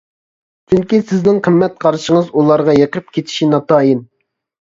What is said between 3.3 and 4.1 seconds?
ناتايىن.